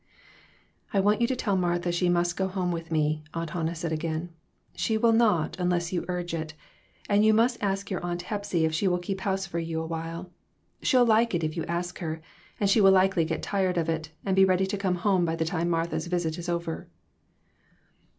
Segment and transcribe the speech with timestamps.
[0.95, 3.91] "I want you to tell Martha she must go home with me," Aunt Hannah said
[3.91, 4.31] again.
[4.73, 6.55] "She will not, unless you urge it,
[7.07, 10.31] and you must ask your Aunt Hepsy if she will keep house for you awhile.
[10.81, 12.19] She'll like it if you ask her,
[12.59, 15.35] and she will likely get tired of it, and be ready to come home by
[15.35, 16.87] the time Martha's visit is over."